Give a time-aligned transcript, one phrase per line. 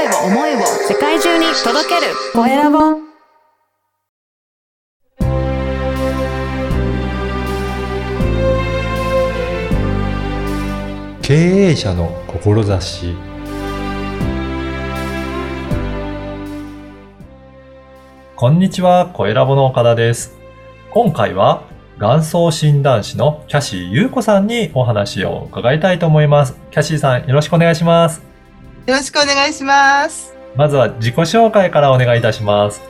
[0.00, 2.78] 声を思いを世界中に届けるコエラボ
[11.20, 13.14] 経営者の志
[18.36, 20.34] こんにちは、コエラボの岡田です。
[20.92, 21.62] 今回は
[21.98, 26.58] 元祖診断士のキャシー優子さんにお話を伺いたいと思います。
[26.70, 28.29] キャシーさん、よろしくお願いします。
[28.90, 30.34] よろしくお願いします。
[30.56, 32.82] まずは自己紹介からお願いいたします。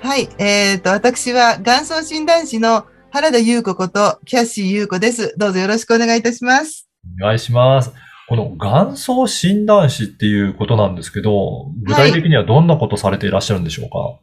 [0.00, 0.28] はい。
[0.36, 5.36] えっ、と、私は元祖診断士の原田優子こと、キャッシー優子です。
[5.38, 6.88] どうぞよろしくお願いいたします。
[7.22, 7.92] お願いします。
[8.28, 14.20] この元祖診断士っていうことなんですけど、具体的にはどんなことされていらっしゃるんでしょうか、はい。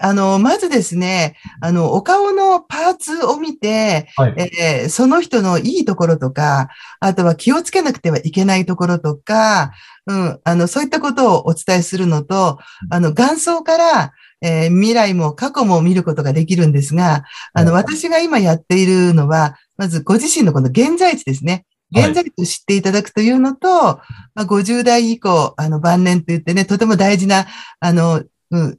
[0.00, 4.34] あの、まずですね、あの、お顔のパーツを見て、はい。
[4.38, 6.68] えーその人のいいところとか、
[7.00, 9.72] あとは気をつけなくてはいけないところとか、
[10.06, 12.58] うん、あの、そういったことをお伝えするのと、
[12.90, 21.52] あの、元祖から、えー未来も過去も見ることができるんですが、あの、はい私が今やっているのは、まずご自身のこの現在地ですね。
[21.52, 27.46] はい現在地を知っていただくというのと、まあ、50代以降、あの、晩年と言ってね、とても大事な、
[27.78, 28.28] あの、うん、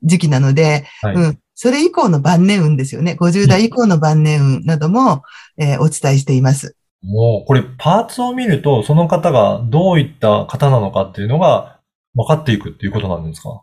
[0.03, 3.17] 時期なので、はいうん、それ以降の晩年運ですよね。
[3.19, 5.23] 50代以降の晩年運なども、
[5.57, 6.75] えーお伝えしています。
[7.03, 11.79] もう、これ、パーツを見ると、その方がどういった方なのかっていうのが
[12.15, 13.61] 分かっていくっていうことなんですか？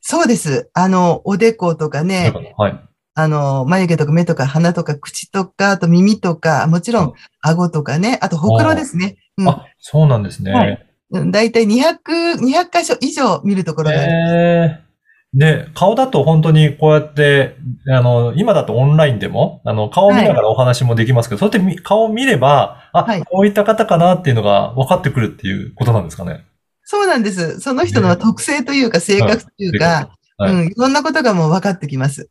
[0.00, 0.70] そうです。
[0.74, 2.80] あの、おでことかねはい。
[3.14, 9.16] あの、眉毛とか目とか鼻とか口とか、あと耳とか、もちろん顎とかね、あとほくろですね。
[9.38, 10.52] うんあ、そうなんですね。
[10.52, 11.30] はいうん。
[11.30, 14.12] だいたい200、200箇所以上見るところがある。
[14.12, 14.91] えー
[15.34, 17.56] で、顔だと本当にこうやって、
[17.88, 23.22] あの、今だとオンラインでも、あの、顔を見ながらお話もできますけど、そうやってみ顔を見れば、あ、はい。
[23.22, 26.44] こういった方かなっていうのが分かってくるっていうことなんですかね。
[26.84, 27.60] そうなんです。
[27.60, 30.52] その人の特性というか性格というか、はい。
[30.52, 32.28] うん、いろんなことがもう分かってきます。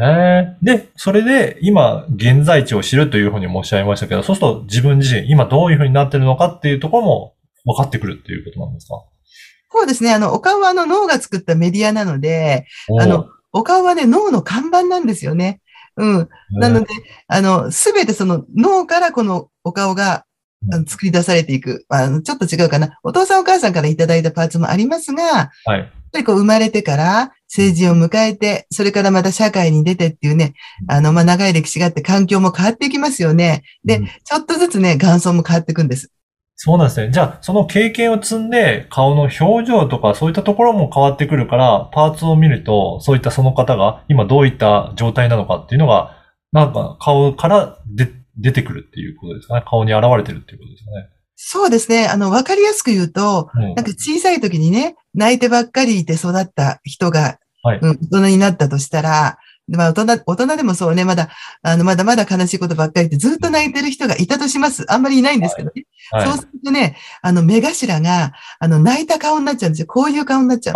[0.00, 0.64] へー。
[0.64, 9.02] で、それで今、現在地を知るというふうに申し上げましたけど、そうすると自分自身、今どういうふうになってるのかっていうところも分かってくるっていうことなんですか？
[9.76, 10.12] そうですね。
[10.12, 12.66] あの、お顔はあの脳が作ったメディアなので、
[13.00, 15.60] あの、お顔はね、脳の看板なんですよね。
[15.96, 16.28] うん。
[16.52, 16.86] なので、
[17.26, 20.24] あの、すべてその脳からこのお顔が
[20.86, 21.84] 作り出されていく。
[21.88, 22.98] あのちょっと違うかな。
[23.02, 25.92] お父さんお母さんからいただいたパーツもありますが、やっはい。
[26.12, 30.54] ぱりこう生まれてから成人を迎えて、それからまた社会に出てっていうね、
[30.88, 33.62] あの、まあ、長い歴史があって環境も変わっていきますよね。
[33.84, 36.10] でうんちょっとずつね、元祖も変わっていくんです。
[36.56, 37.10] そうなんですね。
[37.10, 46.16] じゃあ、その経験を積んで、顔の表情とかそういったところも変わってくるから、パーツを見ると、そういったその方が今どういった状態なのかっていうのが、
[46.52, 49.64] なんか顔からで出てくるっていうことですかね。
[49.66, 51.08] 顔に現れてるっていうことですかね。
[51.36, 52.06] そうですね。
[52.06, 59.38] あの、わかりやすく言うと、うんなんか小さい時にね、泣いてばっかりいて育った人が、はいうん、大人になったとしたら、
[59.68, 61.30] でまあ、大人、大人でもそうね、まだ、
[61.62, 64.84] あの、まだまだ悲しいことばっかりでずっと泣いてる人がいたとします。
[64.92, 65.84] あんまりいないんですけどね。
[66.14, 66.26] はい。
[66.28, 69.86] そうするとね、あの、目頭が、あの、泣いた顔になっちゃうんですよ。
[69.86, 70.74] こういう顔になっちゃう。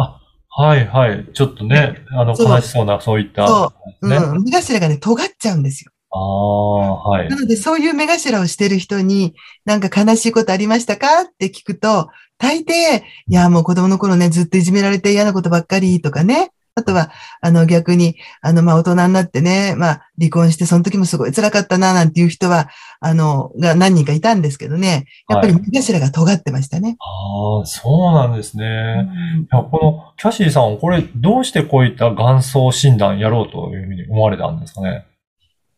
[0.50, 1.28] はい、はい。
[1.32, 3.46] ちょっとね、あの、そう悲しそうな、そういった。
[3.46, 3.72] そ
[4.02, 4.08] う。
[4.08, 4.16] ね。
[4.16, 4.42] うん。
[4.42, 5.92] 目頭がね、尖っちゃうんですよ。
[6.10, 7.36] ああ、はいな。
[7.36, 9.34] ので、そういう目頭をしてる人に、
[9.64, 16.50] なんか悲しいことありましたかって聞くと、大抵、いや、もう子供の頃ね、ずっといじめられて嫌なことばっかりとかね。
[16.78, 22.68] あとは、あの、逆に、あの、まあ、大人になってね、まあ、離婚して、その時もすごい辛かったな、なんていう人は、
[23.00, 25.06] あの、が何人かいたんですけどね。
[25.28, 26.96] やっぱり目頭が尖ってましたね。
[26.98, 28.64] ああ、そうなんですね。
[28.64, 35.04] うんいや、このキャシーさん、これ、どうしてこういった元祖診断やろうというふうに思われたんですかね？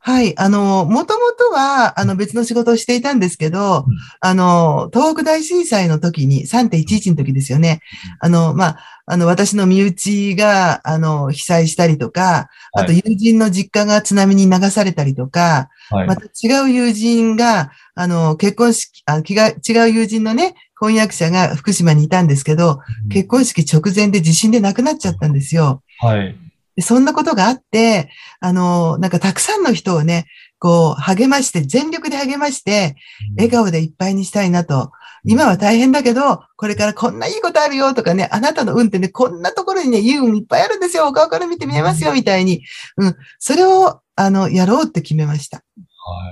[0.03, 0.37] はい。
[0.39, 7.81] あの、もともとは、あの、別の仕事をしていたんですけど、うんあの、東北大震災の時に、3.11の時ですよね。
[8.19, 16.07] あの、まあ、あの、私の身内が、あの、被災したりとか、あとは友人の実家が津波に流されたりとか、はい。
[16.07, 22.81] また違う友人が、あの、結婚式、あ気が違う友人のね、婚約者が福島にいたんですけど、
[23.13, 25.83] 結婚式直前で地震で亡くなっちゃったんですよ。
[25.99, 26.35] はい。
[26.81, 28.09] でそんなことがあって、
[28.41, 30.27] あの、なんかたくさんの人をね、
[30.59, 32.97] こう、励まして、全力で励まして、
[33.37, 34.91] 笑顔でいっぱいにしたいなと。
[35.25, 41.07] 今は大変だけど、これからこんないいことあるよとかね、あなたの運ってね、こんなところにね、いい運いっぱいあるんですよ。
[41.07, 42.63] お顔から見て見えますよ、みたいに。
[42.97, 43.17] うん。
[43.39, 45.59] それを、あの、やろうって決めました。
[45.59, 45.63] は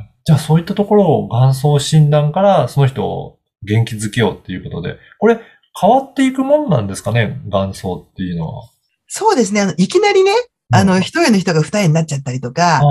[0.01, 0.11] い。
[0.25, 5.39] じゃあ、そういったところを元祖診断からその人を元気づけようっていうことで、これ、
[5.81, 8.65] 変わっていくもんなんですかね元祖っていうのは。
[9.09, 9.63] そうですね。
[9.63, 10.33] あの、いきなりね、
[10.71, 12.83] あの、一重の人が二重になっちゃったりとか。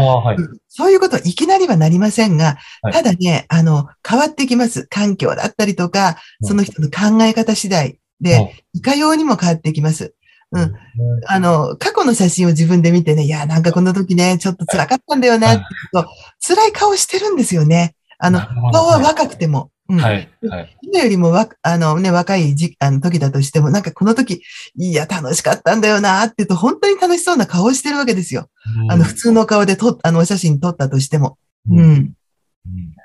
[0.68, 4.88] そういうことはいきなりはなりませんが、はいただね、あの、変わってきます。
[4.88, 10.16] 環境だったりとか、その人の考え方次第で、いかようにも変わっていきます。
[10.52, 10.74] うん。
[11.28, 16.12] あの、過去の写真を自分で見てね、いや、なんかこの時ね、ちょっと辛かったんだよなって言うと、
[16.48, 17.96] 辛い顔してるんですよね。
[18.18, 18.40] あの、
[18.72, 19.72] 顔は若くても。
[19.90, 20.00] うん。
[20.00, 20.30] はい。
[20.50, 20.78] はい。
[20.82, 24.44] 今よりもわ、あのね、若いじ、あの時だとしても、なんかこの時、
[24.76, 28.50] いや、楽しかったんだよなって言うと、本当に楽しそうな顔をしてるわけですよ。
[28.90, 31.38] あの、普通の顔で撮あの、お写真撮ったとしても。
[31.70, 31.92] ううん。
[31.92, 32.14] ん。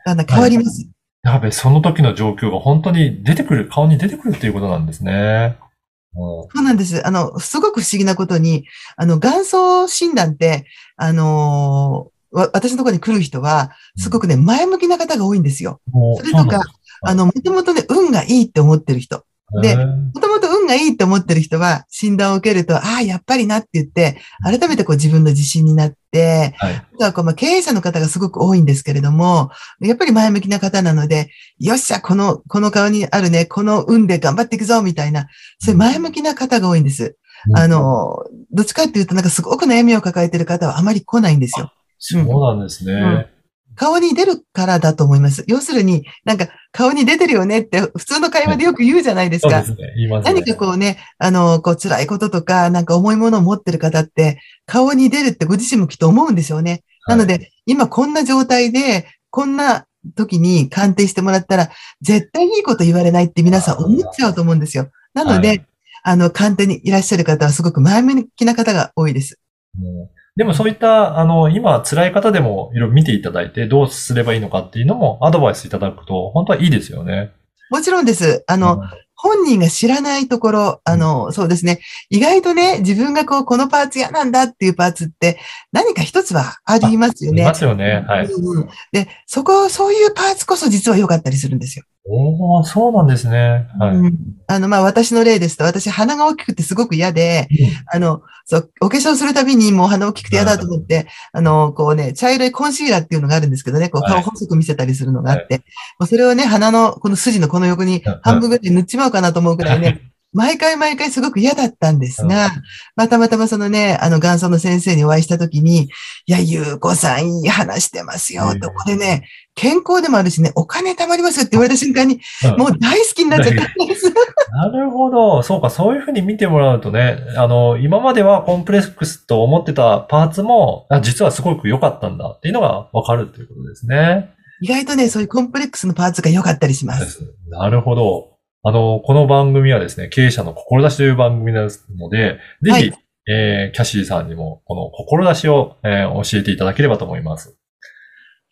[0.04, 0.88] だんだん変わります。
[1.22, 5.56] やべ、その時の状況が本当に出てくる、顔に出てくるっていうことなんですね。
[5.60, 5.72] うん
[6.14, 7.06] そうなんです。
[7.06, 15.80] あの、すごく不思議なことに、あの、元祖診断って、あの私のところに来る人は、すごくね、前向きな方が多いんですよ。
[16.18, 16.60] それとか、
[17.02, 19.24] あの、もともとね、運がいいって思ってる人。
[19.60, 26.74] でもともと運がいいって思ってる人は、診断を受けると、ああ、やっぱりなって言って、改めてこう自分の自信になって、はい。
[26.74, 29.50] あとはこう、まあ、経営者の方がすごく多いんですけれども、
[29.80, 35.26] やっぱり前向きな方なので、よっしゃ、この、この顔にあるね、この運で頑張っていくぞ、みたいな、
[35.58, 37.16] そういう前向きな方が多いんです。
[37.48, 41.72] うんあ、の、どっちかっていうと、なんかすごく悩みを抱えてる方はあまり来ないんですよ。
[42.04, 42.92] そうなんですね。
[42.92, 43.26] うん
[43.74, 45.44] 顔に出るからだと思います。
[45.46, 49.64] 要するに、なんか顔に出てるよねって普通の会話でよく言うじゃないですか。
[49.64, 49.94] そうですね。
[49.96, 50.34] 言いますね。
[50.34, 56.82] 何かこうね、あの、こう辛いこととか、なんか重いものを持ってる方って、顔に出るってご自身もきっと思うんですよね。
[57.06, 61.70] なので、今こんな状態で、こんな時に鑑定してもらったら、
[62.02, 64.90] 絶対いいこと言われないって皆さん思っちゃうと思うんですよ。
[65.14, 65.66] なので、はい
[66.04, 69.38] あの、鑑定にいらっしゃる方はすごく前向きな方が多いです。
[69.80, 77.32] うんでもそういった、あの、今辛い方でもいろいろ見ていただいて、どうすればいいのかっていうのもアドバイスいただくと、本当はいいですよね。
[77.70, 78.44] もちろんです。
[78.46, 78.82] ああの、
[79.14, 81.80] 本人が知らないところ、あの、そうですね。
[82.10, 85.38] 意外とね、自分がこう、このパーツ嫌なんだっていうパーツって、
[85.70, 87.42] 何か一つはありますよね。
[87.42, 88.04] いますよね。
[88.08, 88.26] はい。
[88.26, 91.84] うんうんで、そこ、そういうパーツこそ実は良かったりするんですよ。
[92.04, 93.68] おー、そうなんですね。
[93.78, 93.96] はい。
[93.96, 94.18] うん。
[94.48, 97.48] あの、まあ、私の例ですと、私鼻が大きくてすごく嫌で、
[97.92, 104.22] あの、そう、お化粧するたびにもう鼻大きくて嫌だと思って、あの、こうね、茶色いコンシーラーっていうのがあるんですけどね、こうはい。
[104.22, 105.58] 顔細く見せたりするのがあって、
[105.98, 112.50] もうそれをね、鼻のこの筋のこの横にうん半分ぐらい塗っちまうかなと思うくらいね、毎回毎回すごく嫌だったんですが、
[112.96, 115.88] まあ、たまたまそのね、あの、元祖の先生にお会いしたときに、い
[116.26, 118.70] や、ゆうこさんいい話してますよ、と。
[118.70, 124.12] これね、健康でもあるしね、お金貯まりますよって言われた瞬間に、うんもう大好きになっちゃったんです。
[124.52, 125.42] なるほど。
[125.42, 134.30] そうか、そういうふうに見てもらうとね、あの、今まではコンプレックスと思ってたパーツも、あ実はすごく良かったんだっていうのがわかるということですね。
[134.60, 137.22] 意外とね、そういうコンプレックスのパーツが良かったりします。
[137.48, 138.32] なるほど。
[138.64, 142.92] あの、この番組はですね、経営者の志という番組ですので、ぜひ、はい
[143.28, 147.56] えーキャシーさんにも、この志を、えー教えていただければと思います。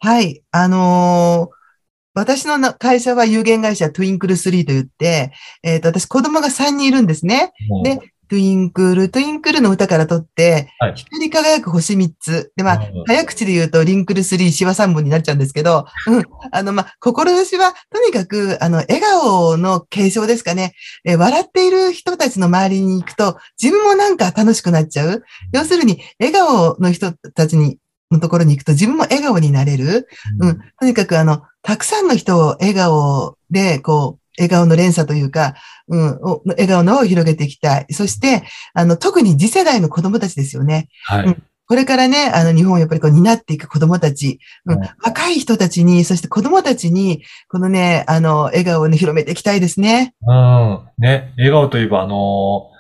[0.01, 0.43] はい。
[0.51, 1.61] あのー
[2.13, 5.33] 私のな会社は有限会社トゥインクル3と言って、
[5.63, 7.53] えっ、と、私子供が3人いるんですね。
[7.85, 8.01] で
[8.31, 12.53] トゥインクル、トゥインクルの歌から取って、はい光り輝く星3つ。
[12.57, 16.25] で、まあうん、早口で言うと、リンクル3、シワ3本になっちゃうんですけど、うん。
[16.53, 20.75] あの、まあ、志は、とにかく、あの、笑顔の継承ですかね。
[21.05, 25.25] えー笑っている人たちの周りに行くと、自分もなんか楽しくなっちゃう。
[25.53, 27.79] 要するに、笑顔の人たちに、
[28.11, 30.09] のところに行くと自分も笑顔になれる。
[30.41, 30.59] うん。
[30.79, 35.55] とにかく、あの、たくさんの人を笑顔で、こう、笑顔の連鎖というか、
[35.89, 37.87] うん、お笑顔の輪を広げていきたい。
[37.91, 38.43] そして、
[38.75, 40.89] あの、特に次世代の子供たちですよね。
[41.05, 41.25] はい。
[41.27, 50.17] うんこれからね、あの、日本をやっぱりこう担っていく子供たち、うんうん若い人たちに、そして子供たちに、このね、あの、笑顔をね、広めていきたいですね。
[50.27, 50.81] うん。
[50.99, 52.80] ね、笑顔といえば、あのー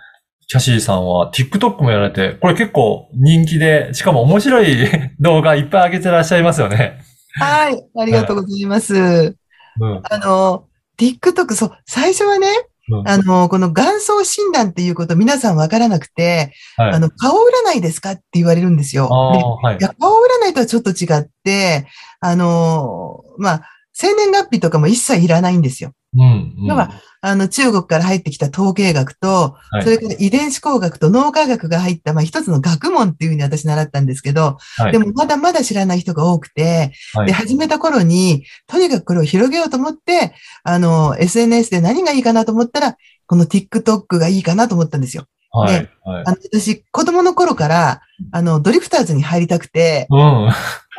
[0.50, 4.90] キャシーさんは TikTok もやられて、これ結構人気で、しかも面白い
[5.20, 6.98] 動画いっぱい上げてらっしゃいますよね。
[7.38, 7.80] はい。
[7.96, 8.96] ありがとうございます。
[8.96, 10.02] うん。
[10.02, 10.64] あの、
[10.98, 12.48] TikTok、そう、最初はね、
[12.90, 16.92] うんあの、この元祖診断っていうこと皆さんわからなくて、はい。
[16.94, 17.36] あの、顔
[17.72, 19.06] 占いですかって言われるんですよ。
[19.06, 19.80] はいい。
[19.80, 20.10] や、顔
[20.46, 21.86] 占いとはちょっと違って、
[22.18, 25.92] あの、まあ、生年月日とかも一切いらないんですよ。
[26.14, 26.22] うん。
[26.58, 26.90] うん要は、
[27.20, 45.26] あの、中国から入ってきた統計学と、はいそれから遺伝子工学と脳科学が入った、まあ、一つの学問っていうふうに私習ったんですけど、はいでもまだまだ知らない人が多くて、はいで、始めた頃に、とにかくこれを広げようと思って、あの、SNS で何がいいかなと思ったら、この TikTok がいいかなと思ったんですよ。
[45.52, 45.72] はい。
[45.74, 46.24] ねはい。
[46.26, 48.00] あの、私、子供の頃から、
[48.32, 50.50] あの、ドリフターズに入りたくて、うん。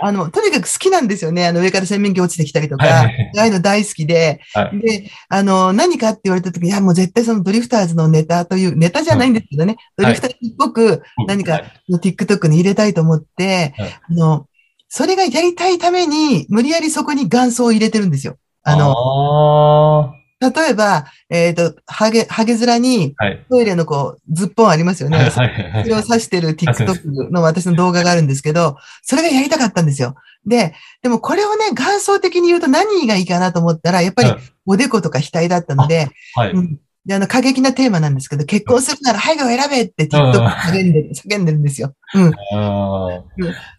[0.01, 1.48] はあの、とにかく好きなんですよね。
[1.48, 4.79] あの、上から洗面器落ちてきたりとか、はいああいうの大好きで、はい。
[4.79, 11.63] で、あの、何かって言われた時に、いや、もう絶対そのドリフターズのネタという、ネタじゃないんですけどね、ドリフターズっぽく何かはい。
[11.89, 14.00] の TikTok に入れたいと思って、はい。
[14.10, 14.48] あの、
[14.89, 18.38] それがやりたいために、無理やりそこに元祖を入れてるんですよ。
[18.63, 23.45] あの、あ例えば、えっ、と、ハゲ、ハゲ面にはい。
[23.48, 25.29] トイレのこう、ズッポンありますよね。
[25.29, 30.15] それを指してる TikTok の私の動画があるんですけど、それがやりたかったんですよ。
[30.48, 36.51] で、でもこれをね、元祖的に言うと何がいいかなと思ったら、やっぱりうんおでことか額だったので、はい。
[36.51, 41.95] うんで、あの、過激なテーマなんですけど、結婚するなら背後を選べって TikTok うん叫んでる、叫んでるんですよ。
[42.13, 42.31] うん。
[42.55, 43.24] あ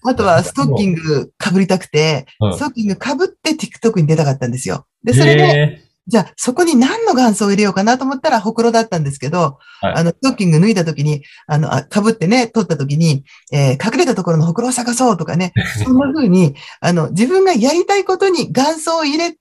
[0.04, 4.86] あとは、ストッキング被りたくて、うんストッキング被って TikTok に出たかったんですよ。
[5.04, 15.52] で、ーそれで、えじゃあ、そこに何の元祖を入れようかなと思ったら、ほくろだったんですけど、はいあの、ストッキング脱いだ時に、あの、あ被ってね、撮った時に、えー隠れたところのほくろを探そうとかね、
[15.84, 19.38] そんな風に、あの、自分がやりたいことに元祖を入れて、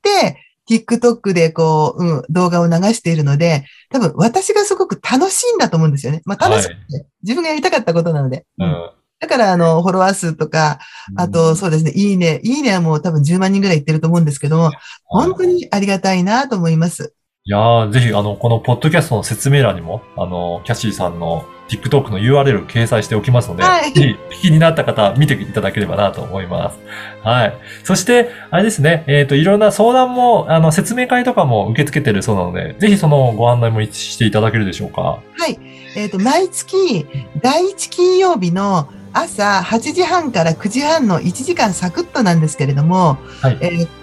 [0.69, 6.21] TikTok でこう、うん、動画を流しているので、多分私がすごく楽しいんだと思うんですよね。
[6.25, 8.45] まあ楽しくて、自分がやりたかったことなので。
[8.59, 8.91] うん
[9.21, 10.79] だから、あの、フォロワー数とか、
[11.15, 14.71] あと、そうですね、いいね、いいねはもう多分10万人ぐらいいってると思うんですけども、
[15.05, 17.13] 本当にありがたいなと思います。
[17.43, 26.79] いやー、ぜひ、あの、このポッドキャストの説明欄にも、あの、キャシーさんの TikTok の URL 掲載しておきますので、はいぜひ、気になった方、見ていただければなと思います。
[27.23, 27.53] はい。
[27.83, 35.01] そして、あれですね、えっ、と、いろんな相談も、あの、説明会とかも受け付けてるそうなので、ぜひそのご案内もしていただけるでしょうか？
[35.01, 35.59] はい。
[35.95, 37.07] えっ、と、毎月、
[37.41, 43.57] 第1金曜日の朝8時半から9時半の1時間サクッとなんですけれども、はい。
[43.61, 44.01] えー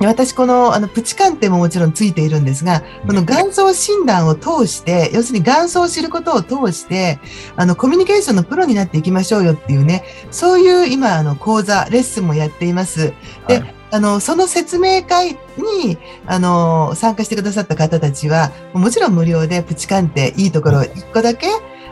[0.00, 7.18] 私、この、あの、プチ鑑定ももちろんついているんですが、この元祖診断を通して、要するに元祖を知ることを通して、
[7.56, 13.12] あの、コミュニケーションのプロになっていきましょうよっていうね、そういう今、あの、講座、レッスンもやっています。
[13.48, 13.74] で、はい。
[13.90, 21.48] あの、その説明会に、あの、参加してくださった方たちは、もちろん無料でプチ鑑定、いいところ1個だけ、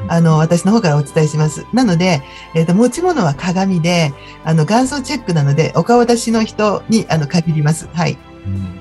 [0.08, 1.66] あの、私の方からお伝えします。
[1.72, 2.22] なので、
[2.54, 4.12] えっ、と、持ち物は鏡で、
[4.44, 7.88] あの、元祖チェックなので、お顔出しの人に、あの、限ります。
[7.92, 8.16] はい。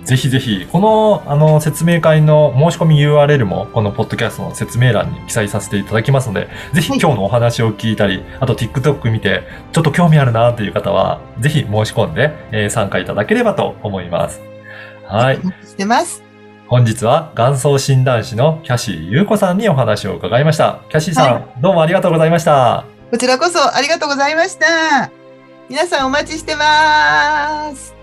[0.03, 14.41] ぜひぜひ、この、あの、説明会の申し込み URL も、このポッドキャストの説明欄に記載させていただきますので、ぜひはい今日のお話を聞いたり、あと TikTok 見て、ちょっと興味あるなという方は、ぜひ申し込んで、えー参加いただければと思います。
[15.07, 15.39] はい。
[15.63, 16.24] してます。
[16.67, 20.81] 本日は元祖診断士のキャシー優子さんにお話を伺いました。
[20.89, 22.85] キャシーさん、はどうもありがとうございました。
[23.11, 25.11] こちらこそありがとうございました。
[25.69, 27.93] 皆さんお待ちしてます。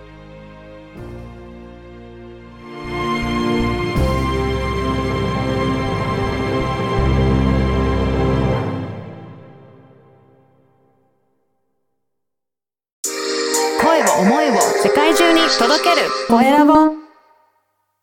[13.80, 14.54] 声を思いを
[14.84, 17.01] 世界中に届けるコエラボ